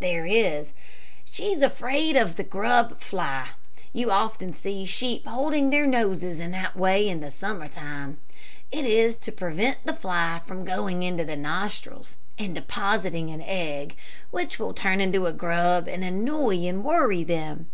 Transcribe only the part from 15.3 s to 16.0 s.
grub